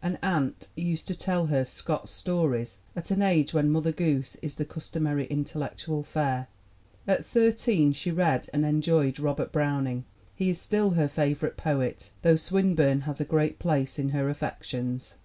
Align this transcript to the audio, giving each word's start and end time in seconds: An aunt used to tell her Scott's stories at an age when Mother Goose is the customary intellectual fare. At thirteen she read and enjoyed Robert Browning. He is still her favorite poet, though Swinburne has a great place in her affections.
An 0.00 0.18
aunt 0.22 0.68
used 0.74 1.06
to 1.08 1.14
tell 1.14 1.48
her 1.48 1.66
Scott's 1.66 2.10
stories 2.10 2.78
at 2.96 3.10
an 3.10 3.20
age 3.20 3.52
when 3.52 3.68
Mother 3.68 3.92
Goose 3.92 4.36
is 4.36 4.54
the 4.54 4.64
customary 4.64 5.26
intellectual 5.26 6.02
fare. 6.02 6.48
At 7.06 7.26
thirteen 7.26 7.92
she 7.92 8.10
read 8.10 8.48
and 8.54 8.64
enjoyed 8.64 9.20
Robert 9.20 9.52
Browning. 9.52 10.06
He 10.34 10.48
is 10.48 10.58
still 10.58 10.92
her 10.92 11.08
favorite 11.08 11.58
poet, 11.58 12.10
though 12.22 12.36
Swinburne 12.36 13.02
has 13.02 13.20
a 13.20 13.26
great 13.26 13.58
place 13.58 13.98
in 13.98 14.08
her 14.16 14.30
affections. 14.30 15.16